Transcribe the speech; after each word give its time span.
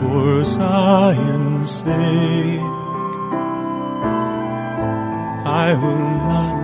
For 0.00 0.44
Zion's 0.44 1.70
sake, 1.70 2.60
I 5.44 5.74
will 5.82 6.08
not 6.32 6.56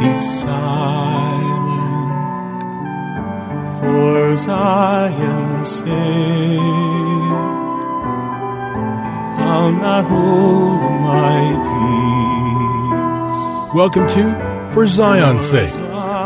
keep 0.00 0.20
silent. 0.40 2.10
For 3.78 4.36
Zion's 4.36 5.68
sake, 5.68 6.58
I'll 9.38 9.72
not 9.72 10.04
hold 10.04 10.82
my 11.06 11.40
peace. 13.68 13.74
Welcome 13.76 14.06
to 14.08 14.70
For 14.74 14.86
Zion's 14.86 15.48
Sake. 15.48 15.81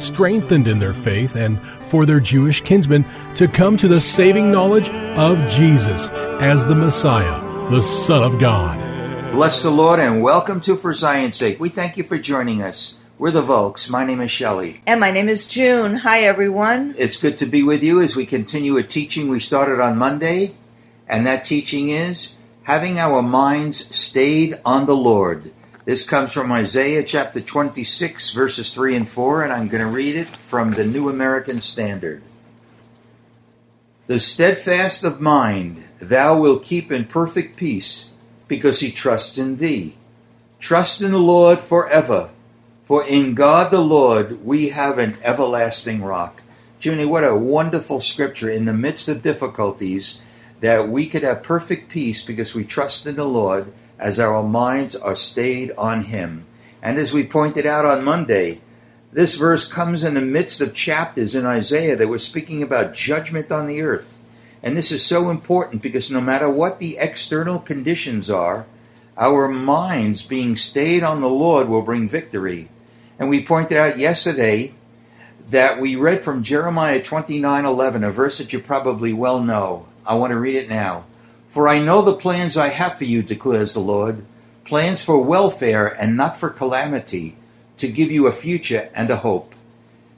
strengthened 0.00 0.66
in 0.66 0.78
their 0.78 0.94
faith 0.94 1.36
and 1.36 1.60
for 1.86 2.06
their 2.06 2.20
Jewish 2.20 2.60
kinsmen 2.62 3.04
to 3.36 3.46
come 3.46 3.76
to 3.76 3.88
the 3.88 4.00
saving 4.00 4.50
knowledge 4.50 4.90
of 4.90 5.38
Jesus 5.50 6.08
as 6.40 6.66
the 6.66 6.74
Messiah, 6.74 7.40
the 7.70 7.82
Son 7.82 8.22
of 8.22 8.40
God. 8.40 8.80
Bless 9.32 9.62
the 9.62 9.70
Lord 9.70 10.00
and 10.00 10.22
welcome 10.22 10.60
to 10.62 10.76
For 10.76 10.92
Zion's 10.92 11.36
Sake. 11.36 11.60
We 11.60 11.68
thank 11.68 11.96
you 11.96 12.04
for 12.04 12.18
joining 12.18 12.62
us. 12.62 12.98
We're 13.16 13.30
the 13.30 13.42
Volks. 13.42 13.90
My 13.90 14.04
name 14.04 14.22
is 14.22 14.30
Shelley. 14.30 14.80
And 14.86 14.98
my 14.98 15.10
name 15.10 15.28
is 15.28 15.46
June. 15.46 15.96
Hi, 15.96 16.22
everyone. 16.24 16.94
It's 16.96 17.18
good 17.18 17.36
to 17.38 17.46
be 17.46 17.62
with 17.62 17.82
you 17.82 18.00
as 18.00 18.16
we 18.16 18.24
continue 18.24 18.78
a 18.78 18.82
teaching 18.82 19.28
we 19.28 19.40
started 19.40 19.78
on 19.78 19.98
Monday, 19.98 20.56
and 21.06 21.26
that 21.26 21.44
teaching 21.44 21.90
is 21.90 22.38
having 22.62 22.98
our 22.98 23.20
minds 23.20 23.94
stayed 23.94 24.58
on 24.64 24.86
the 24.86 24.96
Lord. 24.96 25.52
This 25.86 26.06
comes 26.06 26.32
from 26.32 26.52
Isaiah 26.52 27.02
chapter 27.02 27.40
26, 27.40 28.30
verses 28.34 28.74
3 28.74 28.96
and 28.96 29.08
4, 29.08 29.44
and 29.44 29.52
I'm 29.52 29.68
going 29.68 29.82
to 29.82 29.90
read 29.90 30.14
it 30.14 30.28
from 30.28 30.72
the 30.72 30.84
New 30.84 31.08
American 31.08 31.62
Standard. 31.62 32.22
The 34.06 34.20
steadfast 34.20 35.04
of 35.04 35.22
mind 35.22 35.82
thou 35.98 36.38
wilt 36.38 36.64
keep 36.64 36.92
in 36.92 37.06
perfect 37.06 37.56
peace, 37.56 38.12
because 38.46 38.80
he 38.80 38.92
trusts 38.92 39.38
in 39.38 39.56
thee. 39.56 39.96
Trust 40.58 41.00
in 41.00 41.12
the 41.12 41.18
Lord 41.18 41.60
forever, 41.60 42.28
for 42.84 43.02
in 43.06 43.34
God 43.34 43.70
the 43.70 43.80
Lord 43.80 44.44
we 44.44 44.68
have 44.68 44.98
an 44.98 45.16
everlasting 45.22 46.02
rock. 46.02 46.42
Junie, 46.78 47.06
what 47.06 47.24
a 47.24 47.34
wonderful 47.34 48.02
scripture 48.02 48.50
in 48.50 48.66
the 48.66 48.74
midst 48.74 49.08
of 49.08 49.22
difficulties 49.22 50.20
that 50.60 50.90
we 50.90 51.06
could 51.06 51.22
have 51.22 51.42
perfect 51.42 51.88
peace 51.88 52.22
because 52.22 52.54
we 52.54 52.64
trust 52.64 53.06
in 53.06 53.16
the 53.16 53.24
Lord 53.24 53.72
as 54.00 54.18
our 54.18 54.42
minds 54.42 54.96
are 54.96 55.14
stayed 55.14 55.70
on 55.76 56.04
Him. 56.04 56.46
And 56.82 56.98
as 56.98 57.12
we 57.12 57.24
pointed 57.24 57.66
out 57.66 57.84
on 57.84 58.02
Monday, 58.02 58.62
this 59.12 59.36
verse 59.36 59.68
comes 59.68 60.02
in 60.02 60.14
the 60.14 60.20
midst 60.22 60.60
of 60.60 60.74
chapters 60.74 61.34
in 61.34 61.44
Isaiah 61.44 61.96
that 61.96 62.08
were 62.08 62.18
speaking 62.18 62.62
about 62.62 62.94
judgment 62.94 63.52
on 63.52 63.66
the 63.66 63.82
earth. 63.82 64.14
And 64.62 64.76
this 64.76 64.90
is 64.90 65.04
so 65.04 65.30
important 65.30 65.82
because 65.82 66.10
no 66.10 66.20
matter 66.20 66.50
what 66.50 66.78
the 66.78 66.96
external 66.98 67.58
conditions 67.58 68.30
are, 68.30 68.66
our 69.18 69.48
minds 69.48 70.22
being 70.22 70.56
stayed 70.56 71.02
on 71.02 71.20
the 71.20 71.28
Lord 71.28 71.68
will 71.68 71.82
bring 71.82 72.08
victory. 72.08 72.70
And 73.18 73.28
we 73.28 73.44
pointed 73.44 73.76
out 73.76 73.98
yesterday 73.98 74.72
that 75.50 75.78
we 75.78 75.96
read 75.96 76.24
from 76.24 76.42
Jeremiah 76.42 77.00
29:11, 77.00 78.02
a 78.02 78.10
verse 78.10 78.38
that 78.38 78.52
you 78.52 78.60
probably 78.60 79.12
well 79.12 79.40
know. 79.40 79.86
I 80.06 80.14
want 80.14 80.30
to 80.30 80.38
read 80.38 80.56
it 80.56 80.70
now. 80.70 81.04
For 81.50 81.68
I 81.68 81.80
know 81.80 82.00
the 82.00 82.14
plans 82.14 82.56
I 82.56 82.68
have 82.68 82.96
for 82.96 83.04
you, 83.04 83.22
declares 83.22 83.74
the 83.74 83.80
Lord 83.80 84.24
plans 84.64 85.02
for 85.02 85.20
welfare 85.20 85.88
and 85.88 86.16
not 86.16 86.36
for 86.36 86.48
calamity, 86.48 87.36
to 87.76 87.88
give 87.88 88.08
you 88.08 88.28
a 88.28 88.32
future 88.32 88.88
and 88.94 89.10
a 89.10 89.16
hope. 89.16 89.52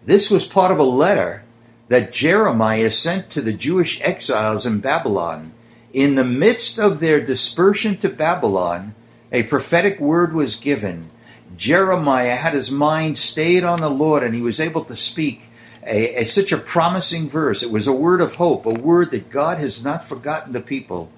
This 0.04 0.30
was 0.30 0.46
part 0.46 0.70
of 0.70 0.78
a 0.78 0.82
letter 0.82 1.42
that 1.88 2.12
Jeremiah 2.12 2.90
sent 2.90 3.30
to 3.30 3.40
the 3.40 3.54
Jewish 3.54 3.98
exiles 4.02 4.66
in 4.66 4.80
Babylon. 4.80 5.52
In 5.94 6.16
the 6.16 6.24
midst 6.24 6.78
of 6.78 7.00
their 7.00 7.18
dispersion 7.18 7.96
to 7.98 8.10
Babylon, 8.10 8.94
a 9.30 9.44
prophetic 9.44 9.98
word 9.98 10.34
was 10.34 10.56
given. 10.56 11.08
Jeremiah 11.56 12.36
had 12.36 12.52
his 12.52 12.70
mind 12.70 13.16
stayed 13.16 13.64
on 13.64 13.80
the 13.80 13.88
Lord 13.88 14.22
and 14.22 14.34
he 14.34 14.42
was 14.42 14.60
able 14.60 14.84
to 14.84 14.96
speak 14.96 15.44
a, 15.82 16.20
a, 16.20 16.24
such 16.24 16.52
a 16.52 16.58
promising 16.58 17.28
verse. 17.30 17.62
It 17.62 17.70
was 17.70 17.86
a 17.86 17.92
word 17.92 18.20
of 18.20 18.36
hope, 18.36 18.66
a 18.66 18.70
word 18.70 19.12
that 19.12 19.30
God 19.30 19.58
has 19.58 19.82
not 19.82 20.04
forgotten 20.04 20.52
the 20.52 20.60
people. 20.60 21.10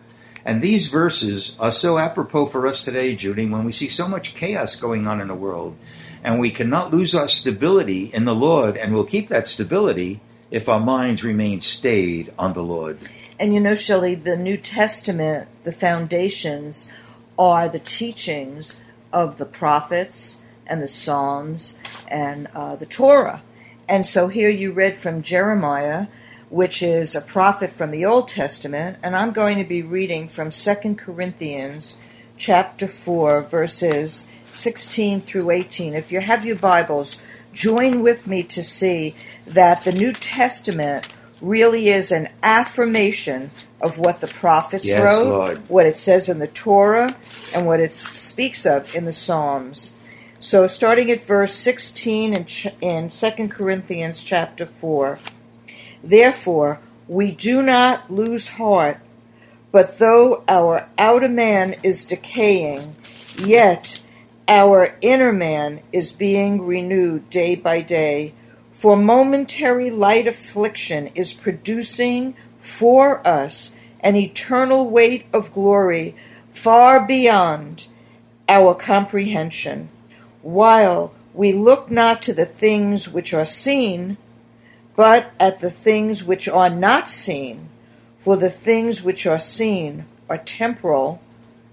And 0.45 0.61
these 0.61 0.89
verses 0.89 1.57
are 1.59 1.73
so 1.73 1.99
apropos 1.99 2.47
for 2.47 2.67
us 2.67 2.85
today, 2.85 3.11
Junie, 3.11 3.49
when 3.49 3.65
we 3.65 3.73
see 3.73 3.89
so 3.89 4.07
much 4.07 4.35
chaos 4.35 4.77
going 4.77 5.07
on 5.07 5.21
in 5.21 5.29
the 5.29 5.35
world. 5.35 5.77
And 6.23 6.39
we 6.39 6.51
cannot 6.51 6.93
lose 6.93 7.15
our 7.15 7.29
stability 7.29 8.11
in 8.13 8.25
the 8.25 8.35
Lord, 8.35 8.77
and 8.77 8.95
we'll 8.95 9.05
keep 9.05 9.29
that 9.29 9.49
stability 9.49 10.21
if 10.51 10.69
our 10.69 10.81
minds 10.81 11.25
remain 11.25 11.61
stayed 11.61 12.33
on 12.39 12.53
the 12.53 12.63
Lord. 12.63 12.99
And 13.39 13.53
you 13.53 13.61
know, 13.61 13.75
Shelley, 13.75 14.15
the 14.15 14.37
New 14.37 14.57
Testament, 14.57 15.49
the 15.63 15.73
foundations 15.73 16.91
are 17.39 17.69
the 17.69 17.81
teachings 17.81 18.81
of 19.13 19.39
the 19.39 19.45
prophets 19.45 20.43
and 20.67 20.83
the 20.83 20.89
Psalms 20.89 21.79
and 22.09 22.47
uh, 22.55 22.77
the 22.77 22.87
Torah. 22.87 23.43
And 23.89 24.07
so 24.07 24.29
here 24.29 24.49
you 24.49 24.73
read 24.73 24.99
from 24.99 25.23
Jeremiah 25.23 26.07
which 26.55 26.85
is 26.85 27.17
a 27.17 27.21
prophet 27.21 27.73
from 27.73 27.91
the 27.91 28.05
Old 28.05 28.29
Testament, 28.29 28.97
and 29.03 29.17
I'm 29.17 29.33
going 29.33 29.59
to 29.59 29.65
be 29.65 29.83
reading 29.83 30.29
from 30.29 30.53
2 30.53 30.95
Corinthians 30.95 31.99
chapter 32.37 32.87
4 32.87 33.43
verses 33.43 34.29
16 34.53 35.23
through 35.23 35.51
18. 35.51 35.95
If 35.95 36.13
you 36.13 36.21
have 36.21 36.47
your 36.47 36.55
Bibles, 36.55 37.21
join 37.53 38.03
with 38.03 38.29
me 38.29 38.45
to 38.45 38.63
see 38.63 39.17
that 39.49 39.83
the 39.83 39.91
New 39.91 40.13
Testament 40.13 41.09
really 41.41 41.89
is 41.89 42.13
an 42.13 42.29
affirmation 42.41 43.51
of 43.81 43.99
what 43.99 44.21
the 44.21 44.29
prophets 44.29 44.85
yes, 44.85 45.03
wrote, 45.03 45.29
Lord. 45.29 45.69
what 45.69 45.87
it 45.87 45.97
says 45.97 46.29
in 46.29 46.39
the 46.39 46.47
Torah, 46.47 47.17
and 47.53 47.67
what 47.67 47.81
it 47.81 47.97
speaks 47.97 48.65
of 48.65 48.95
in 48.95 49.07
the 49.07 49.13
Psalms. 49.13 49.97
So 50.39 50.69
starting 50.69 51.11
at 51.11 51.27
verse 51.27 51.57
16 51.57 52.33
in, 52.33 52.47
in 52.81 53.09
2 53.09 53.49
Corinthians 53.49 54.23
chapter 54.23 54.67
4. 54.67 55.19
Therefore, 56.05 56.81
we 57.09 57.31
do 57.31 57.63
not 57.63 58.13
lose 58.13 58.51
heart, 58.51 59.01
but 59.73 59.99
though 59.99 60.45
our 60.47 60.87
outer 60.99 61.29
man 61.29 61.77
is 61.83 62.05
decaying, 62.05 62.95
yet 63.39 64.03
our 64.47 64.97
inner 65.01 65.33
man 65.33 65.81
is 65.93 66.13
being 66.13 66.61
renewed 66.61 67.31
day 67.31 67.55
by 67.55 67.81
day. 67.81 68.35
For 68.71 68.97
momentary 68.97 69.91
light 69.91 70.27
affliction 70.27 71.07
is 71.15 71.33
producing 71.33 72.37
for 72.61 73.27
us 73.27 73.75
an 74.01 74.15
eternal 74.15 74.91
weight 74.91 75.25
of 75.33 75.55
glory 75.55 76.15
far 76.53 77.07
beyond 77.07 77.89
our 78.47 78.75
comprehension, 78.75 79.89
while 80.43 81.15
we 81.33 81.55
look 81.55 81.91
not 81.91 82.21
to 82.23 82.35
the 82.35 82.45
things 82.45 83.09
which 83.09 83.33
are 83.33 83.47
seen, 83.47 84.19
but 84.97 85.33
at 85.41 85.61
the 85.61 85.71
things 85.71 86.25
which 86.25 86.49
are 86.49 86.71
not 86.71 87.11
seen. 87.11 87.69
For 88.19 88.37
the 88.37 88.51
things 88.51 89.03
which 89.03 89.27
are 89.27 89.41
seen 89.41 90.07
are 90.29 90.39
temporal, 90.39 91.21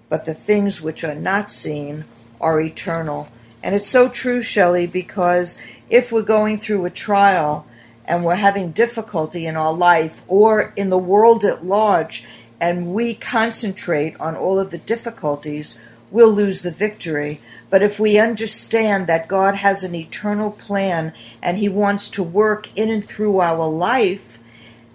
but 0.10 0.26
the 0.26 0.34
things 0.34 0.82
which 0.82 1.04
are 1.04 1.16
not 1.16 1.50
seen 1.50 2.06
are 2.42 2.60
eternal. 2.60 3.30
And 3.64 3.76
it's 3.76 3.88
so 3.88 4.10
true, 4.10 4.42
Shelley, 4.42 4.88
because 4.88 5.58
if 5.90 6.12
we're 6.12 6.24
going 6.24 6.60
through 6.60 6.86
a 6.86 6.90
trial 6.90 7.66
and 8.06 8.26
we're 8.26 8.36
having 8.36 8.72
difficulty 8.72 9.46
in 9.46 9.56
our 9.56 9.74
life 9.74 10.22
or 10.28 10.74
in 10.76 10.90
the 10.90 10.98
world 10.98 11.46
at 11.46 11.66
large, 11.66 12.26
and 12.60 12.94
we 12.94 13.16
concentrate 13.16 14.20
on 14.20 14.36
all 14.36 14.60
of 14.60 14.72
the 14.72 14.78
difficulties, 14.78 15.80
we'll 16.10 16.32
lose 16.32 16.62
the 16.62 16.72
victory. 16.72 17.40
But 17.72 17.82
if 17.82 18.00
we 18.00 18.20
understand 18.20 19.08
that 19.08 19.30
God 19.30 19.56
has 19.56 19.84
an 19.84 19.96
eternal 19.96 20.52
plan 20.52 21.14
and 21.42 21.58
He 21.58 21.70
wants 21.70 22.10
to 22.12 22.22
work 22.22 22.70
in 22.78 22.92
and 22.92 23.04
through 23.04 23.40
our 23.40 23.68
life, 23.68 24.40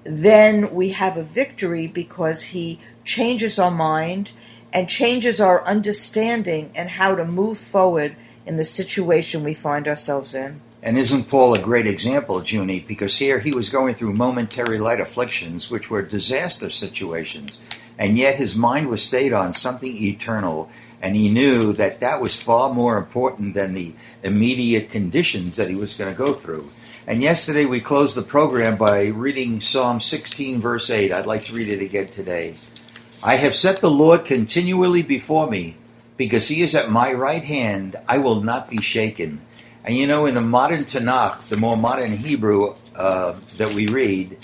then 0.05 0.73
we 0.73 0.91
have 0.91 1.17
a 1.17 1.25
victory 1.25 1.89
because 1.89 2.45
He 2.45 2.79
changes 3.03 3.59
our 3.59 3.71
mind 3.71 4.35
and 4.73 4.91
changes 4.91 5.41
our 5.41 5.65
understanding 5.65 6.71
and 6.75 6.91
how 6.91 7.15
to 7.15 7.25
move 7.25 7.57
forward 7.57 8.15
in 8.45 8.59
the 8.59 8.65
situation 8.65 9.43
we 9.43 9.55
find 9.55 9.89
ourselves 9.89 10.35
in. 10.35 10.61
And 10.83 10.99
isn't 10.99 11.31
Paul 11.31 11.55
a 11.55 11.63
great 11.63 11.87
example, 11.87 12.45
Junie? 12.45 12.81
Because 12.81 13.17
here 13.17 13.41
he 13.41 13.53
was 13.53 13.71
going 13.71 13.95
through 13.95 14.13
momentary 14.13 14.79
light 14.79 15.01
afflictions, 15.01 15.71
which 15.71 15.91
were 15.91 16.03
disaster 16.03 16.71
situations, 16.71 17.59
and 17.99 18.19
yet 18.19 18.37
his 18.37 18.55
mind 18.55 18.89
was 18.89 19.03
stayed 19.03 19.33
on 19.33 19.53
something 19.55 19.97
eternal, 19.97 20.71
and 21.03 21.15
he 21.15 21.29
knew 21.29 21.73
that 21.75 22.01
that 22.01 22.21
was 22.21 22.41
far 22.41 22.73
more 22.73 22.99
important 22.99 23.55
than 23.55 23.75
the 23.75 23.95
immediate 24.23 24.91
conditions 24.91 25.57
that 25.57 25.69
he 25.69 25.75
was 25.75 25.95
going 25.95 26.13
to 26.13 26.19
go 26.19 26.35
through. 26.35 26.69
And 27.07 27.23
yesterday 27.23 27.67
we 27.67 27.81
closed 27.81 28.17
the 28.17 28.23
program 28.23 28.77
by 28.77 29.07
reading 29.07 29.61
Psalm 29.61 30.01
16, 30.01 30.61
verse 30.61 30.91
8. 30.91 31.13
I'd 31.13 31.27
like 31.27 31.45
to 31.45 31.55
read 31.55 31.69
it 31.69 31.81
again 31.81 32.09
today. 32.09 32.57
I 33.23 33.37
have 33.37 33.55
set 33.55 33.81
the 33.81 33.91
Lord 33.91 34.25
continually 34.25 35.03
before 35.03 35.49
me, 35.49 35.77
because 36.17 36.49
he 36.49 36.63
is 36.63 36.75
at 36.75 36.91
my 36.91 37.13
right 37.13 37.45
hand, 37.45 37.97
I 38.09 38.19
will 38.19 38.43
not 38.43 38.69
be 38.69 38.83
shaken. 38.83 39.41
And 39.85 39.95
you 39.95 40.09
know, 40.09 40.27
in 40.27 40.35
the 40.35 40.41
modern 40.41 40.85
Tanakh, 40.85 41.49
the 41.49 41.57
more 41.57 41.77
modern 41.77 42.13
Hebrew 42.13 42.75
uh, 42.97 43.37
that 43.57 43.73
we 43.73 43.87
read, 43.87 44.37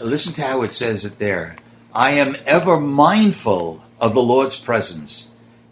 listen 0.00 0.32
to 0.34 0.42
how 0.42 0.62
it 0.62 0.74
says 0.74 1.04
it 1.04 1.18
there. 1.20 1.56
I 1.94 2.12
am 2.12 2.36
ever 2.44 2.80
mindful 2.80 3.84
of 4.00 4.14
the 4.14 4.22
Lord's 4.22 4.56
presence. 4.56 5.29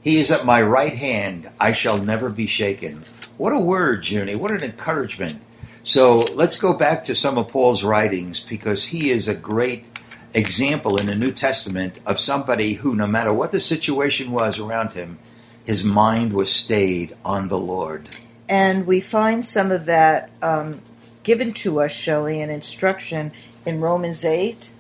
He 0.09 0.21
is 0.21 0.31
at 0.31 0.47
my 0.47 0.63
right 0.63 0.97
hand. 0.97 1.51
I 1.61 1.75
shall 1.75 1.99
never 1.99 2.31
be 2.31 2.47
shaken. 2.47 3.05
What 3.37 3.53
a 3.53 3.59
word, 3.59 4.09
Junie. 4.09 4.37
What 4.37 4.53
an 4.53 4.65
encouragement. 4.65 5.39
So 5.85 6.21
let's 6.21 6.57
go 6.57 6.79
back 6.79 7.05
to 7.05 7.15
some 7.15 7.37
of 7.37 7.49
Paul's 7.49 7.85
writings 7.85 8.41
because 8.41 8.87
he 8.87 9.11
is 9.11 9.29
a 9.29 9.35
great 9.35 9.85
example 10.33 10.97
in 10.97 11.09
the 11.09 11.15
New 11.15 11.31
Testament 11.31 12.01
of 12.07 12.21
somebody 12.21 12.73
who, 12.73 12.95
no 12.95 13.07
matter 13.07 13.35
what 13.35 13.53
the 13.53 13.61
situation 13.61 14.31
was 14.31 14.59
around 14.59 14.95
him, 14.95 15.19
his 15.67 15.85
mind 15.85 16.33
was 16.33 16.51
stayed 16.51 17.15
on 17.23 17.49
the 17.49 17.59
Lord. 17.59 18.09
And 18.49 18.87
we 18.87 19.01
find 19.01 19.45
some 19.45 19.71
of 19.71 19.85
that 19.85 20.31
um, 20.41 20.81
given 21.23 21.53
to 21.53 21.83
us, 21.83 21.93
Shelley, 21.93 22.41
in 22.41 22.49
instruction 22.49 23.31
in 23.67 23.83
Romans 23.83 24.25
8, 24.25 24.73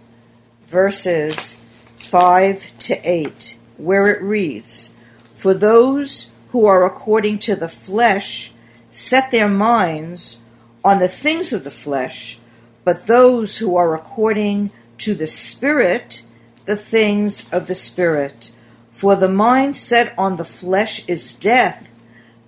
verses 0.68 1.60
5 1.98 2.78
to 2.78 2.94
8, 3.06 3.58
where 3.76 4.06
it 4.06 4.22
reads, 4.22 4.94
For 5.38 5.54
those 5.54 6.32
who 6.50 6.66
are 6.66 6.84
according 6.84 7.38
to 7.46 7.54
the 7.54 7.68
flesh 7.68 8.52
set 8.90 9.30
their 9.30 9.48
minds 9.48 10.42
on 10.84 10.98
the 10.98 11.06
things 11.06 11.52
of 11.52 11.62
the 11.62 11.70
flesh, 11.70 12.40
but 12.82 13.06
those 13.06 13.58
who 13.58 13.76
are 13.76 13.94
according 13.94 14.72
to 14.98 15.14
the 15.14 15.28
Spirit, 15.28 16.24
the 16.64 16.74
things 16.74 17.48
of 17.52 17.68
the 17.68 17.76
Spirit. 17.76 18.50
For 18.90 19.14
the 19.14 19.28
mind 19.28 19.76
set 19.76 20.12
on 20.18 20.38
the 20.38 20.44
flesh 20.44 21.08
is 21.08 21.36
death, 21.36 21.88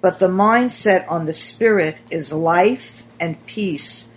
but 0.00 0.18
the 0.18 0.28
mind 0.28 0.72
set 0.72 1.08
on 1.08 1.26
the 1.26 1.32
Spirit 1.32 1.98
is 2.10 2.32
life 2.32 3.04
and 3.20 3.46
peace. 3.46 4.08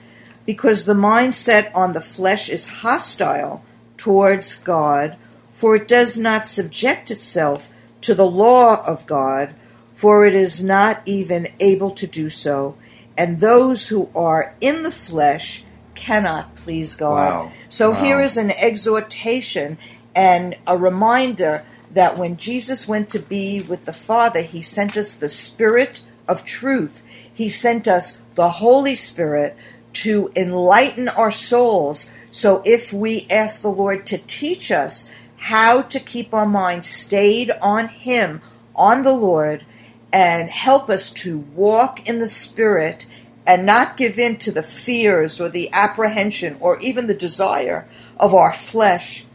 Because 0.47 0.85
the 0.85 0.95
mind 0.95 1.35
set 1.35 1.71
on 1.75 1.93
the 1.93 2.01
flesh 2.01 2.49
is 2.49 2.81
hostile 2.81 3.63
towards 3.97 4.55
God, 4.55 5.15
for 5.51 5.75
it 5.75 5.87
does 5.87 6.17
not 6.17 6.47
subject 6.47 7.11
itself 7.11 7.69
to 8.03 8.15
the 8.15 8.25
law 8.27 8.83
of 8.85 9.05
God, 9.05 9.53
for 9.93 10.25
it 10.25 10.35
is 10.35 10.63
not 10.63 11.01
even 11.05 11.47
able 11.59 11.91
to 11.91 12.07
do 12.07 12.29
so. 12.29 12.75
And 13.17 13.39
those 13.39 13.87
who 13.89 14.09
are 14.15 14.55
in 14.59 14.83
the 14.83 14.91
flesh 14.91 15.63
cannot 15.95 16.55
please 16.55 16.95
God. 16.95 17.33
Wow. 17.33 17.51
So 17.69 17.91
Wow. 17.91 18.03
here 18.03 18.21
is 18.21 18.37
an 18.37 18.51
exhortation 18.51 19.77
and 20.15 20.55
a 20.65 20.77
reminder 20.77 21.63
that 21.91 22.17
when 22.17 22.37
Jesus 22.37 22.87
went 22.87 23.09
to 23.11 23.19
be 23.19 23.61
with 23.61 23.85
the 23.85 23.93
Father, 23.93 24.41
he 24.41 24.61
sent 24.61 24.97
us 24.97 25.15
the 25.15 25.29
Spirit 25.29 26.03
of 26.27 26.43
truth. 26.45 27.03
He 27.31 27.49
sent 27.49 27.87
us 27.87 28.21
the 28.35 28.49
Holy 28.49 28.95
Spirit 28.95 29.55
to 29.93 30.31
enlighten 30.35 31.07
our 31.07 31.31
souls. 31.31 32.11
So 32.31 32.63
if 32.65 32.91
we 32.91 33.27
ask 33.29 33.61
the 33.61 33.69
Lord 33.69 34.05
to 34.07 34.17
teach 34.17 34.71
us 34.71 35.11
how 35.43 35.81
to 35.81 35.99
keep 35.99 36.33
our 36.33 36.45
mind 36.45 36.85
stayed 36.85 37.51
on 37.61 37.89
Him, 37.89 38.41
on 38.73 39.03
the 39.03 39.11
Lord, 39.11 39.65
and 40.09 40.49
help 40.49 40.89
us 40.89 41.11
to 41.11 41.37
walk 41.37 42.07
in 42.07 42.19
the 42.19 42.29
Spirit 42.29 43.05
and 43.45 43.65
not 43.65 43.97
give 43.97 44.17
in 44.17 44.37
to 44.37 44.53
the 44.53 44.63
fears 44.63 45.41
or 45.41 45.49
the 45.49 45.69
apprehension 45.73 46.55
or 46.61 46.79
even 46.79 47.07
the 47.07 47.13
desire 47.13 47.85
of 48.15 48.33
our 48.33 48.53
flesh, 48.53 49.25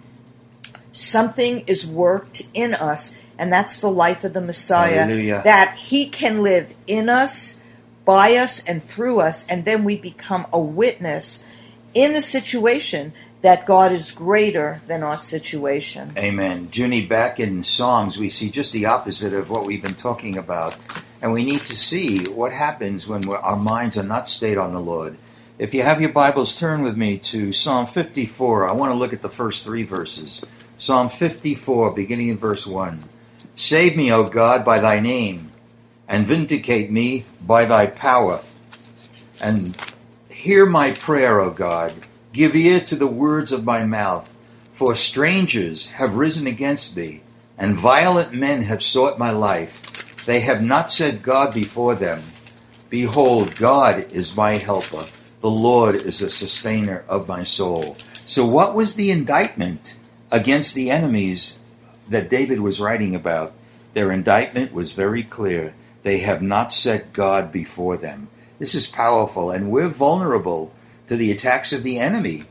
something 0.93 1.63
is 1.67 1.87
worked 1.87 2.41
in 2.55 2.75
us, 2.75 3.21
and 3.37 3.53
that's 3.53 3.79
the 3.79 3.91
life 3.91 4.25
of 4.25 4.33
the 4.33 4.41
Messiah. 4.41 5.05
Hallelujah. 5.05 5.43
That 5.45 5.77
He 5.77 6.09
can 6.09 6.43
live 6.43 6.75
in 6.87 7.11
us, 7.11 7.63
by 8.07 8.35
us, 8.37 8.65
and 8.65 8.83
through 8.83 9.21
us, 9.21 9.47
and 9.47 9.67
then 9.67 9.85
we 9.85 9.99
become 9.99 10.47
a 10.55 10.59
witness 10.59 11.47
in 11.93 12.15
the 12.15 12.23
situation 12.23 13.13
that 13.41 13.67
God 13.67 13.93
is 13.93 14.11
greater 14.11 14.81
than 14.87 15.03
our 15.03 15.17
situation. 15.17 16.13
Amen. 16.17 16.69
Junie, 16.73 17.07
back 17.07 17.39
in 17.39 17.63
Psalms, 17.63 18.19
we 18.19 18.31
see 18.31 18.51
just 18.51 18.73
the 18.73 18.87
opposite 18.87 19.33
of 19.33 19.49
what 19.49 19.65
we've 19.65 19.83
been 19.83 19.95
talking 19.95 20.37
about. 20.37 20.75
And 21.23 21.33
we 21.33 21.45
need 21.45 21.61
to 21.63 21.77
see 21.77 22.25
what 22.25 22.53
happens 22.53 23.07
when 23.07 23.29
our 23.29 23.57
minds 23.57 23.99
are 23.99 24.05
not 24.05 24.29
stayed 24.29 24.59
on 24.59 24.73
the 24.73 24.81
Lord. 24.81 25.17
If 25.59 25.75
you 25.75 25.83
have 25.83 26.01
your 26.01 26.13
Bibles, 26.13 26.57
turn 26.57 26.83
with 26.83 26.97
me 26.97 27.19
to 27.19 27.53
Psalm 27.53 27.87
54. 27.87 28.69
I 28.69 28.73
want 28.73 28.93
to 28.93 28.99
look 28.99 29.13
at 29.13 29.23
the 29.23 29.29
first 29.29 29.65
three 29.65 29.83
verses. 29.83 30.43
Psalm 30.77 31.09
54, 31.09 31.93
beginning 31.93 32.29
in 32.29 32.39
verse 32.39 32.67
1. 32.67 33.03
Save 33.57 33.97
me, 33.97 34.13
O 34.13 34.23
God, 34.25 34.65
by 34.65 34.79
thy 34.79 35.01
name, 35.01 35.51
and 36.07 36.29
vindicate 36.29 36.93
me 36.93 37.25
by 37.45 37.65
thy 37.65 37.87
power. 37.87 38.41
And 39.41 39.77
hear 40.29 40.65
my 40.65 40.93
prayer, 40.93 41.41
O 41.41 41.51
God. 41.51 41.93
Give 42.33 42.55
ear 42.55 42.81
to 42.81 42.97
the 42.97 43.07
words 43.07 43.53
of 43.53 43.65
my 43.65 43.85
mouth. 43.85 44.37
For 44.75 44.95
strangers 44.95 45.91
have 45.93 46.15
risen 46.15 46.47
against 46.47 46.97
me, 46.97 47.23
and 47.57 47.77
violent 47.77 48.33
men 48.33 48.63
have 48.63 48.83
sought 48.83 49.19
my 49.19 49.31
life. 49.31 49.83
They 50.25 50.41
have 50.41 50.63
not 50.63 50.91
set 50.91 51.23
God 51.23 51.55
before 51.55 51.95
them. 51.95 52.23
Behold, 52.91 53.57
God 53.57 54.13
is 54.13 54.37
my 54.37 54.57
helper. 54.57 55.07
The 55.41 55.51
Lord 55.51 55.95
is 55.95 56.19
the 56.19 56.31
sustainer 56.31 57.05
of 57.09 57.29
my 57.29 57.45
soul. 57.45 57.97
So, 58.27 58.45
what 58.45 58.75
was 58.75 58.95
the 58.95 59.11
indictment 59.11 59.97
against 60.31 60.75
the 60.75 60.91
enemies 60.91 61.61
that 62.09 62.31
David 62.31 62.61
was 62.61 62.81
writing 62.81 63.15
about? 63.15 63.53
Their 63.95 64.13
indictment 64.13 64.73
was 64.73 64.93
very 64.93 65.23
clear. 65.23 65.75
They 66.03 66.19
have 66.19 66.43
not 66.43 66.73
set 66.73 67.13
God 67.13 67.51
before 67.51 67.97
them. 67.97 68.29
This 68.59 68.75
is 68.75 68.87
powerful, 68.87 69.51
and 69.51 69.71
we're 69.71 69.89
vulnerable 69.89 70.73
to 71.09 71.17
the 71.17 71.31
attacks 71.31 71.73
of 71.73 71.83
the 71.83 71.99
enemy 71.99 72.45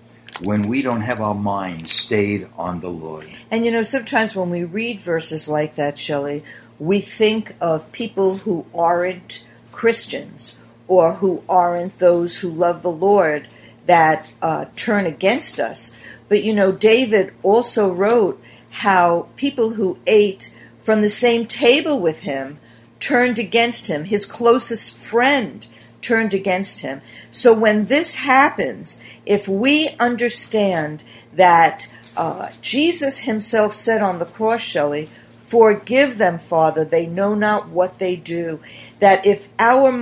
when 0.44 0.64
we 0.64 0.82
don't 0.82 1.02
have 1.02 1.22
our 1.22 1.34
minds 1.36 1.92
stayed 1.92 2.48
on 2.58 2.82
the 2.82 2.90
Lord. 2.90 3.28
And 3.50 3.66
you 3.66 3.72
know, 3.72 3.84
sometimes 3.84 4.36
when 4.36 4.50
we 4.50 4.64
read 4.64 5.00
verses 5.00 5.48
like 5.48 5.76
that, 5.76 5.98
Shelley, 5.98 6.44
we 6.80 7.00
think 7.00 7.56
of 7.60 7.92
people 7.92 8.38
who 8.38 8.66
aren't 8.74 9.46
Christians 9.72 10.60
or 10.88 11.16
who 11.16 11.44
aren't 11.50 12.00
those 12.00 12.40
who 12.40 12.50
love 12.50 12.82
the 12.82 12.92
Lord 12.92 13.48
that 13.86 14.32
uh, 14.42 14.66
turn 14.76 15.06
against 15.06 15.60
us. 15.60 15.96
But 16.30 16.44
you 16.44 16.54
know, 16.54 16.72
David 16.72 17.34
also 17.42 17.92
wrote 17.92 18.42
how 18.70 19.30
people 19.38 19.72
who 19.72 19.98
ate 20.06 20.56
from 20.78 21.02
the 21.02 21.10
same 21.10 21.48
table 21.48 22.00
with 22.00 22.22
him 22.22 22.60
turned 23.00 23.40
against 23.40 23.88
him. 23.88 24.06
His 24.06 24.26
closest 24.26 24.98
friend 24.98 25.68
turned 26.08 26.34
against 26.34 26.80
him. 26.80 27.02
So 27.32 27.58
when 27.58 27.86
this 27.86 28.16
happens, 28.16 29.02
if 29.26 29.48
we 29.48 29.90
understand 30.00 31.04
that 31.34 31.92
uh, 32.16 32.50
Jesus 32.62 33.20
himself 33.20 33.74
said 33.74 34.02
on 34.02 34.20
the 34.20 34.26
cross, 34.26 34.62
Shelley, 34.62 35.10
Forgive 35.48 36.18
them, 36.18 36.40
Father, 36.40 36.84
they 36.84 37.06
know 37.06 37.34
not 37.34 37.70
what 37.70 38.00
they 38.00 38.18
do. 38.18 38.60
That 39.00 39.26
if 39.26 39.48
our 39.58 39.94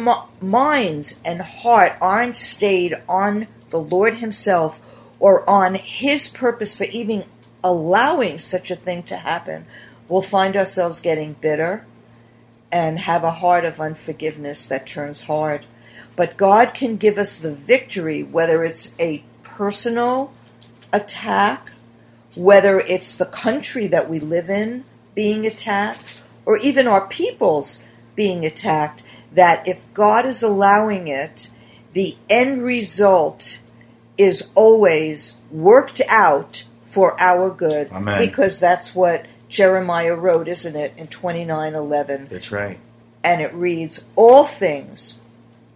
minds 0.42 1.22
and 1.24 1.40
heart 1.40 1.98
aren't 2.02 2.36
stayed 2.36 2.96
on 3.08 3.48
the 3.70 3.78
Lord 3.78 4.16
Himself 4.18 4.80
or 5.20 5.48
on 5.48 5.76
His 5.76 6.28
purpose 6.28 6.76
for 6.76 6.86
even 6.86 7.26
allowing 7.64 8.40
such 8.40 8.72
a 8.72 8.76
thing 8.76 9.04
to 9.04 9.18
happen, 9.18 9.68
we'll 10.10 10.24
find 10.24 10.58
ourselves 10.58 11.00
getting 11.00 11.34
bitter 11.34 11.86
and 12.72 13.00
have 13.00 13.24
a 13.24 13.32
heart 13.32 13.66
of 13.66 13.80
unforgiveness 13.80 14.66
that 14.66 14.88
turns 14.88 15.24
hard. 15.24 15.66
But 16.16 16.38
God 16.38 16.74
can 16.74 16.98
give 16.98 17.18
us 17.18 17.38
the 17.38 17.54
victory, 17.54 18.24
whether 18.24 18.64
it's 18.64 18.98
a 19.00 19.24
personal 19.44 20.32
attack 20.94 21.72
whether 22.36 22.80
it's 22.82 23.16
the 23.16 23.26
country 23.26 23.88
that 23.88 24.10
we 24.10 24.20
live 24.20 24.50
in 24.50 24.84
being 25.14 25.46
attacked 25.46 26.24
or 26.46 26.58
even 26.58 26.88
our 26.88 27.08
peoples 27.08 27.84
being 28.16 28.46
attacked, 28.46 29.04
that 29.32 29.68
if 29.68 29.84
God 29.94 30.26
is 30.26 30.44
allowing 30.44 31.08
it, 31.08 31.50
the 31.94 32.18
end 32.30 32.64
result 32.64 33.60
is 34.18 34.52
always 34.56 35.38
worked 35.50 36.02
out 36.08 36.66
for 36.84 37.20
our 37.20 37.50
good. 37.50 37.92
Amen. 37.92 38.26
Because 38.26 38.60
that's 38.60 38.94
what 38.94 39.26
Jeremiah 39.50 40.16
wrote, 40.16 40.48
isn't 40.48 40.76
it, 40.76 40.94
in 40.98 41.08
29:11. 41.08 42.30
That's 42.30 42.52
right. 42.52 42.80
And 43.24 43.42
it 43.42 43.54
reads, 43.54 44.06
"All 44.16 44.46
things, 44.46 45.20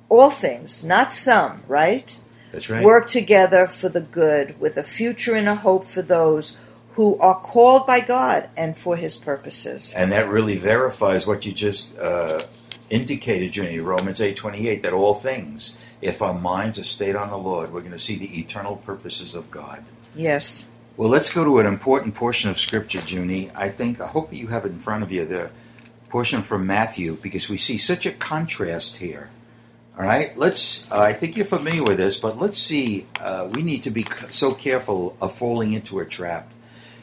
all 0.09 0.29
things, 0.29 0.85
not 0.85 1.13
some, 1.13 1.63
right? 1.67 2.19
That's 2.51 2.69
right. 2.69 2.83
Work 2.83 3.07
together 3.07 3.67
for 3.67 3.89
the 3.89 4.01
good, 4.01 4.59
with 4.59 4.75
a 4.77 4.83
future 4.83 5.35
and 5.35 5.47
a 5.47 5.55
hope 5.55 5.85
for 5.85 6.01
those 6.01 6.57
who 6.93 7.17
are 7.19 7.39
called 7.39 7.85
by 7.85 7.99
God 7.99 8.49
and 8.57 8.77
for 8.77 8.97
His 8.97 9.17
purposes." 9.17 9.93
And 9.95 10.11
that 10.11 10.27
really 10.27 10.57
verifies 10.57 11.27
what 11.27 11.45
you 11.45 11.51
just 11.53 11.97
uh, 11.97 12.43
indicated, 12.89 13.55
Junie, 13.55 13.79
Romans 13.79 14.19
8.28, 14.19 14.81
that 14.81 14.93
all 14.93 15.13
things, 15.13 15.77
if 16.01 16.21
our 16.21 16.33
minds 16.33 16.79
are 16.79 16.83
stayed 16.83 17.15
on 17.15 17.29
the 17.29 17.37
Lord, 17.37 17.71
we're 17.71 17.81
going 17.81 17.91
to 17.91 17.99
see 17.99 18.17
the 18.17 18.39
eternal 18.39 18.77
purposes 18.77 19.35
of 19.35 19.51
God. 19.51 19.83
Yes. 20.15 20.67
Well, 20.97 21.09
let's 21.09 21.33
go 21.33 21.45
to 21.45 21.59
an 21.59 21.65
important 21.65 22.15
portion 22.15 22.49
of 22.49 22.59
Scripture, 22.59 22.99
Junie. 22.99 23.51
I 23.55 23.69
think, 23.69 24.01
I 24.01 24.07
hope 24.07 24.33
you 24.33 24.47
have 24.47 24.65
it 24.65 24.71
in 24.71 24.79
front 24.79 25.03
of 25.03 25.11
you, 25.11 25.25
the 25.25 25.49
portion 26.09 26.41
from 26.41 26.65
Matthew, 26.65 27.17
because 27.21 27.47
we 27.47 27.57
see 27.57 27.77
such 27.77 28.05
a 28.05 28.11
contrast 28.11 28.97
here. 28.97 29.29
All 29.99 30.05
right, 30.05 30.35
let's. 30.37 30.89
Uh, 30.89 30.99
I 31.01 31.11
think 31.11 31.35
you're 31.35 31.45
familiar 31.45 31.83
with 31.83 31.97
this, 31.97 32.17
but 32.17 32.37
let's 32.39 32.57
see. 32.57 33.05
Uh, 33.19 33.49
we 33.51 33.63
need 33.63 33.83
to 33.83 33.91
be 33.91 34.05
so 34.29 34.53
careful 34.53 35.17
of 35.19 35.35
falling 35.35 35.73
into 35.73 35.99
a 35.99 36.05
trap. 36.05 36.53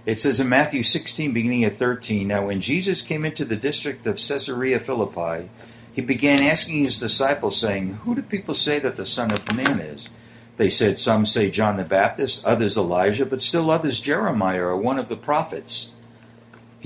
It 0.07 0.19
says 0.19 0.41
in 0.41 0.49
Matthew 0.49 0.83
16, 0.83 1.35
beginning 1.35 1.65
at 1.65 1.75
13, 1.75 2.26
Now 2.26 2.47
when 2.47 2.62
Jesus 2.62 3.03
came 3.03 3.26
into 3.26 3.45
the 3.45 3.55
district 3.55 4.07
of 4.07 4.17
Caesarea 4.17 4.81
Philippi, 4.81 5.50
he 5.93 6.00
began 6.00 6.43
asking 6.43 6.85
his 6.85 6.99
disciples, 6.99 7.61
saying, 7.61 7.97
Who 8.05 8.15
do 8.15 8.23
people 8.23 8.55
say 8.55 8.79
that 8.79 8.97
the 8.97 9.05
Son 9.05 9.31
of 9.31 9.55
Man 9.55 9.79
is? 9.79 10.09
They 10.57 10.71
said, 10.71 10.99
Some 10.99 11.26
say 11.26 11.50
John 11.50 11.76
the 11.76 11.85
Baptist, 11.85 12.47
others 12.47 12.79
Elijah, 12.79 13.26
but 13.26 13.43
still 13.43 13.71
others 13.71 14.00
Jeremiah 14.00 14.69
or 14.69 14.76
one 14.79 14.99
of 14.99 15.11
the 15.11 15.19
prophets. 15.19 15.93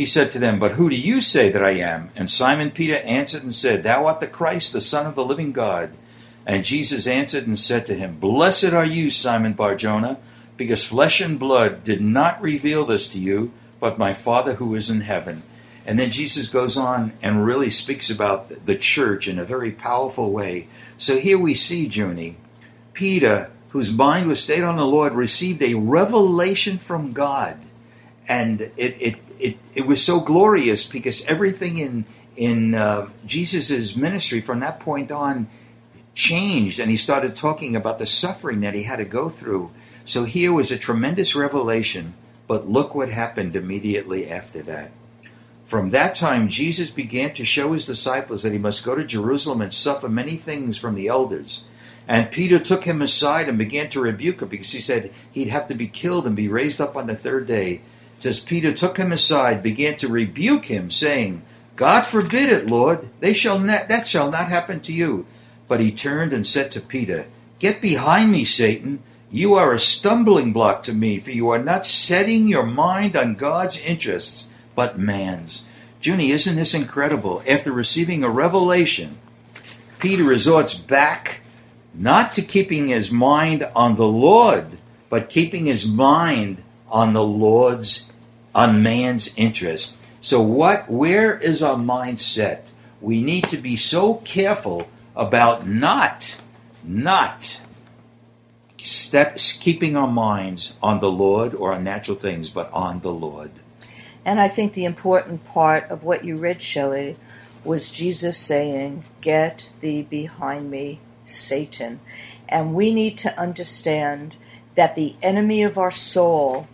He 0.01 0.07
said 0.07 0.31
to 0.31 0.39
them, 0.39 0.59
But 0.59 0.73
who 0.73 0.89
do 0.89 0.99
you 0.99 1.21
say 1.21 1.51
that 1.51 1.63
I 1.63 1.73
am? 1.73 2.11
And 2.17 2.31
Simon 2.31 2.71
Peter 2.71 2.97
answered 2.97 3.43
and 3.43 3.55
said, 3.55 3.83
Thou 3.83 4.07
art 4.07 4.21
the 4.21 4.27
Christ, 4.27 4.73
the 4.73 4.81
Son 4.81 5.05
of 5.05 5.15
the 5.15 5.27
living 5.27 5.53
God. 5.53 5.91
And 6.47 6.65
Jesus 6.65 7.07
answered 7.07 7.47
and 7.47 7.59
said 7.59 7.85
to 7.85 7.95
him, 7.95 8.17
Blessed 8.19 8.73
are 8.73 8.87
you, 8.87 9.11
Simon 9.11 9.53
Barjona, 9.53 10.17
because 10.57 10.87
flesh 10.87 11.21
and 11.21 11.39
blood 11.39 11.85
did 11.85 12.01
not 12.01 12.41
reveal 12.41 12.87
this 12.87 13.09
to 13.09 13.19
you, 13.19 13.53
but 13.79 13.99
my 13.99 14.15
Father 14.15 14.55
who 14.55 14.75
is 14.75 14.89
in 14.89 15.03
heaven. 15.03 15.43
And 15.85 15.99
then 15.99 16.11
Jesus 16.11 16.49
goes 16.49 16.79
on 16.79 17.13
and 17.21 17.45
really 17.45 17.71
speaks 17.71 18.09
about 18.09 18.65
the 18.65 18.79
church 18.79 19.29
in 19.29 19.39
a 19.39 19.45
very 19.45 19.71
powerful 19.71 20.33
way. 20.33 20.69
So 20.97 21.19
here 21.19 21.39
we 21.39 21.53
see, 21.53 21.85
Junie, 21.85 22.39
Peter, 22.95 23.51
whose 23.69 23.93
mind 23.93 24.29
was 24.29 24.43
stayed 24.43 24.65
on 24.65 24.79
the 24.79 24.87
Lord, 24.87 25.13
received 25.13 25.63
a 25.63 25.75
revelation 25.75 26.79
from 26.79 27.13
God. 27.13 27.59
And 28.27 28.63
it, 28.79 28.97
it, 28.99 29.30
it, 29.41 29.59
it 29.75 29.87
was 29.87 30.05
so 30.05 30.21
glorious 30.21 30.87
because 30.87 31.25
everything 31.25 31.79
in, 31.79 32.05
in 32.37 32.75
uh, 32.75 33.09
Jesus' 33.27 33.97
ministry 33.97 34.41
from 34.41 34.61
that 34.61 34.81
point 34.81 35.11
on 35.11 35.49
changed. 36.15 36.79
And 36.79 36.91
he 36.91 36.97
started 36.97 37.37
talking 37.37 37.75
about 37.75 37.99
the 37.99 38.07
suffering 38.07 38.61
that 38.61 38.75
he 38.75 38.83
had 38.83 38.97
to 38.97 39.05
go 39.05 39.29
through. 39.29 39.71
So 40.05 40.25
here 40.25 40.53
was 40.53 40.71
a 40.71 40.79
tremendous 40.79 41.35
revelation. 41.35 42.15
But 42.47 42.69
look 42.69 42.95
what 42.95 43.11
happened 43.11 43.57
immediately 43.57 44.29
after 44.29 44.63
that. 44.63 44.91
From 45.67 45.91
that 45.91 46.17
time, 46.17 46.49
Jesus 46.49 46.91
began 46.91 47.33
to 47.35 47.45
show 47.45 47.73
his 47.73 47.87
disciples 47.87 48.43
that 48.43 48.53
he 48.53 48.59
must 48.59 48.85
go 48.85 48.97
to 48.97 49.05
Jerusalem 49.05 49.61
and 49.61 49.73
suffer 49.73 50.09
many 50.09 50.37
things 50.37 50.77
from 50.77 50.97
the 50.97 51.07
elders. 51.07 51.63
And 52.09 52.29
Peter 52.33 52.59
took 52.59 52.83
him 52.83 53.03
aside 53.03 53.49
and 53.49 53.57
began 53.57 53.89
to 53.91 54.01
rebuke 54.01 54.43
him 54.43 54.49
because 54.49 54.73
he 54.73 54.81
said 54.81 55.13
he'd 55.31 55.47
have 55.47 55.69
to 55.69 55.77
be 55.77 55.87
killed 55.87 56.27
and 56.27 56.35
be 56.35 56.49
raised 56.49 56.81
up 56.81 56.97
on 56.97 57.07
the 57.07 57.15
third 57.15 57.47
day. 57.47 57.83
It 58.21 58.25
says 58.25 58.39
Peter 58.39 58.71
took 58.71 58.99
him 58.99 59.13
aside, 59.13 59.63
began 59.63 59.97
to 59.97 60.07
rebuke 60.07 60.67
him, 60.67 60.91
saying, 60.91 61.41
God 61.75 62.03
forbid 62.03 62.51
it, 62.51 62.67
Lord. 62.67 63.09
They 63.21 63.33
shall 63.33 63.59
not, 63.59 63.89
that 63.89 64.07
shall 64.07 64.31
not 64.31 64.51
happen 64.51 64.81
to 64.81 64.93
you. 64.93 65.25
But 65.69 65.81
he 65.81 65.91
turned 65.91 66.35
and 66.35 66.47
said 66.47 66.71
to 66.73 66.83
Peter, 66.83 67.29
Get 67.61 67.81
behind 67.81 68.31
me, 68.31 68.45
Satan. 68.45 69.03
You 69.31 69.55
are 69.55 69.73
a 69.73 69.81
stumbling 69.81 70.53
block 70.53 70.83
to 70.83 70.93
me, 70.93 71.19
for 71.19 71.31
you 71.31 71.49
are 71.49 71.63
not 71.63 71.87
setting 71.87 72.47
your 72.47 72.67
mind 72.67 73.17
on 73.17 73.37
God's 73.37 73.81
interests, 73.81 74.47
but 74.75 74.99
man's. 74.99 75.65
Junie, 76.03 76.31
isn't 76.31 76.57
this 76.57 76.75
incredible? 76.75 77.43
After 77.49 77.73
receiving 77.73 78.23
a 78.23 78.29
revelation, 78.29 79.17
Peter 79.99 80.25
resorts 80.25 80.75
back 80.75 81.41
not 81.95 82.35
to 82.35 82.43
keeping 82.43 82.89
his 82.89 83.11
mind 83.11 83.67
on 83.75 83.97
the 83.97 84.07
Lord, 84.07 84.77
but 85.09 85.31
keeping 85.31 85.65
his 85.65 85.87
mind 85.87 86.63
on 86.91 87.13
the 87.13 87.25
Lord's, 87.25 88.10
on 88.55 88.83
man's 88.83 89.35
interest. 89.37 89.99
So 90.21 90.43
what, 90.43 90.91
where 90.91 91.39
is 91.39 91.63
our 91.63 91.77
mindset? 91.77 92.73
We 93.01 93.23
need 93.23 93.45
to 93.45 93.57
be 93.57 93.77
so 93.77 94.15
careful 94.17 94.89
about 95.17 95.67
not, 95.67 96.37
not 96.85 97.61
steps 98.77 99.53
keeping 99.53 99.97
our 99.97 100.09
minds 100.09 100.77
on 100.83 101.01
the 101.01 101.11
Lord 101.11 101.55
or 101.55 101.73
on 101.73 101.85
natural 101.85 102.17
things, 102.17 102.51
but 102.51 102.71
on 102.73 103.01
the 103.01 103.13
Lord. 103.13 103.51
And 104.25 104.41
I 104.41 104.49
think 104.49 104.75
the 104.75 104.85
important 104.85 105.47
part 105.47 105.91
of 105.91 106.03
what 106.03 106.25
you 106.25 106.37
read, 106.37 106.61
Shelley, 106.61 107.17
was 107.65 107.91
Jesus 107.91 108.39
saying, 108.39 109.05
Get 109.21 109.71
thee 109.81 110.03
behind 110.03 110.71
me, 110.71 111.01
Satan. 111.27 112.01
And 112.49 112.75
we 112.75 112.93
need 112.93 113.17
to 113.19 113.39
understand 113.39 114.35
that 114.75 114.95
the 114.95 115.15
enemy 115.23 115.63
of 115.63 115.79
our 115.79 115.91
soul 115.91 116.69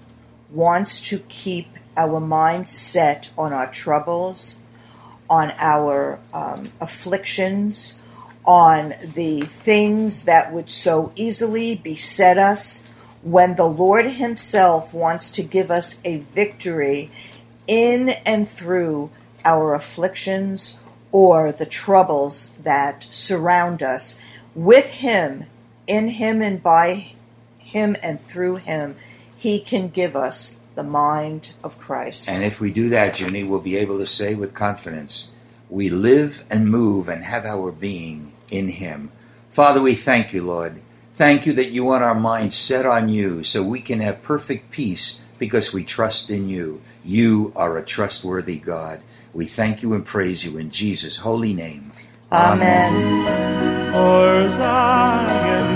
wants 0.51 1.01
to 1.09 1.19
keep 1.19 1.69
our 1.97 2.21
mind 2.21 2.69
set 2.69 3.31
on 3.37 3.53
our 3.53 3.71
troubles, 3.71 4.61
on 5.29 5.53
our 5.59 6.19
um, 6.33 6.65
afflictions, 6.81 8.01
on 8.45 8.95
the 9.15 9.41
things 9.41 10.25
that 10.25 10.53
would 10.53 10.71
so 10.71 11.13
easily 11.17 11.75
beset 11.75 12.39
us, 12.39 12.89
when 13.23 13.57
the 13.57 13.65
Lord 13.65 14.07
Himself 14.07 14.95
wants 14.95 15.33
to 15.33 15.43
give 15.43 15.71
us 15.71 16.01
a 16.05 16.19
victory 16.19 17.11
in 17.67 18.11
and 18.11 18.49
through 18.49 19.11
our 19.45 19.75
afflictions 19.75 20.79
or 21.11 21.51
the 21.51 21.67
troubles 21.67 22.51
that 22.63 23.03
surround 23.05 23.83
us. 23.83 24.21
With 24.55 24.87
Him, 24.87 25.47
in 25.87 26.09
Him, 26.09 26.41
and 26.41 26.63
by 26.63 27.15
Him, 27.59 27.97
and 28.03 28.21
through 28.21 28.57
Him, 28.57 28.97
He 29.37 29.61
can 29.61 29.89
give 29.89 30.17
us 30.17 30.61
the 30.75 30.83
mind 30.83 31.53
of 31.63 31.79
Christ. 31.79 32.29
And 32.29 32.45
if 32.45 32.61
we 32.61 32.71
do 32.71 32.89
that, 32.91 33.19
Junie, 33.19 33.45
we'll 33.45 33.61
be 33.61 33.77
able 33.77 33.99
to 33.99 34.07
say 34.07 34.35
with 34.35 34.55
confidence, 34.55 35.33
we 35.69 35.89
live 35.89 36.45
and 36.51 36.71
move 36.71 37.09
and 37.09 37.25
have 37.25 37.45
our 37.45 37.73
being 37.73 38.33
in 38.51 38.69
Him. 38.69 39.11
Father, 39.51 39.81
we 39.83 39.95
thank 39.95 40.33
you, 40.33 40.45
Lord. 40.45 40.81
Thank 41.17 41.47
you 41.47 41.55
that 41.55 41.71
you 41.71 41.85
want 41.85 42.05
our 42.05 42.15
minds 42.15 42.57
set 42.57 42.85
on 42.85 43.09
you 43.09 43.43
so 43.43 43.63
we 43.63 43.81
can 43.81 44.01
have 44.01 44.23
perfect 44.23 44.71
peace 44.71 45.23
because 45.39 45.73
we 45.73 45.83
trust 45.83 46.31
in 46.31 46.49
you. 46.49 46.83
You 47.05 47.53
are 47.57 47.79
a 47.79 47.85
trustworthy 47.85 48.59
God. 48.59 49.01
We 49.33 49.47
thank 49.47 49.83
you 49.83 49.95
and 49.95 50.05
praise 50.05 50.45
you 50.45 50.59
in 50.59 50.71
Jesus' 50.71 51.19
holy 51.19 51.55
name. 51.55 51.93
Amen. 52.31 53.93
For 53.93 55.76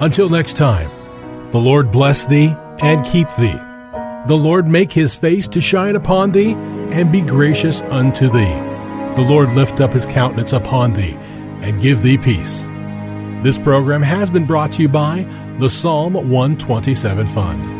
Until 0.00 0.30
next 0.30 0.56
time, 0.56 0.90
the 1.52 1.58
Lord 1.58 1.90
bless 1.90 2.24
thee 2.24 2.54
and 2.80 3.04
keep 3.04 3.28
thee. 3.36 3.58
The 4.28 4.36
Lord 4.36 4.66
make 4.66 4.92
his 4.92 5.14
face 5.14 5.46
to 5.48 5.60
shine 5.60 5.94
upon 5.94 6.32
thee 6.32 6.52
and 6.52 7.12
be 7.12 7.20
gracious 7.20 7.82
unto 7.82 8.30
thee. 8.30 8.54
The 9.16 9.26
Lord 9.28 9.50
lift 9.50 9.80
up 9.80 9.92
his 9.92 10.06
countenance 10.06 10.54
upon 10.54 10.94
thee 10.94 11.16
and 11.60 11.82
give 11.82 12.00
thee 12.00 12.16
peace. 12.16 12.62
This 13.42 13.58
program 13.58 14.00
has 14.00 14.30
been 14.30 14.46
brought 14.46 14.72
to 14.72 14.82
you 14.82 14.88
by 14.88 15.26
the 15.58 15.68
Psalm 15.68 16.14
127 16.14 17.26
Fund. 17.26 17.79